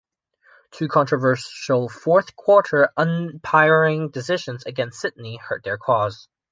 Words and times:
Two 0.71 0.87
controversial 0.87 1.87
fourth 1.87 2.35
quarter 2.35 2.89
umpiring 2.97 4.09
decisions 4.09 4.65
against 4.65 4.99
Sydney 4.99 5.37
hurt 5.37 5.63
their 5.63 5.77
cause. 5.77 6.27